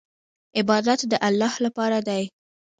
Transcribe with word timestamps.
عبادت 0.57 0.99
د 1.11 1.13
الله 1.27 1.53
لپاره 1.65 1.97
دی. 2.07 2.23